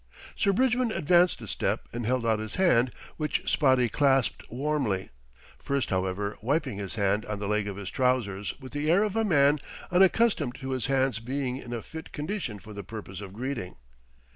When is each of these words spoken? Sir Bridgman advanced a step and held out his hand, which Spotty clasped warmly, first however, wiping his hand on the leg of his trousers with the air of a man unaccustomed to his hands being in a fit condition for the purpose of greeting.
Sir 0.35 0.51
Bridgman 0.51 0.91
advanced 0.91 1.43
a 1.43 1.47
step 1.47 1.87
and 1.93 2.07
held 2.07 2.25
out 2.25 2.39
his 2.39 2.55
hand, 2.55 2.91
which 3.17 3.47
Spotty 3.47 3.87
clasped 3.87 4.43
warmly, 4.49 5.09
first 5.59 5.91
however, 5.91 6.39
wiping 6.41 6.79
his 6.79 6.95
hand 6.95 7.23
on 7.27 7.37
the 7.37 7.47
leg 7.47 7.67
of 7.67 7.75
his 7.75 7.91
trousers 7.91 8.59
with 8.59 8.71
the 8.71 8.89
air 8.89 9.03
of 9.03 9.15
a 9.15 9.23
man 9.23 9.59
unaccustomed 9.91 10.55
to 10.55 10.71
his 10.71 10.87
hands 10.87 11.19
being 11.19 11.57
in 11.57 11.71
a 11.71 11.83
fit 11.83 12.11
condition 12.11 12.57
for 12.57 12.73
the 12.73 12.83
purpose 12.83 13.21
of 13.21 13.31
greeting. 13.31 13.75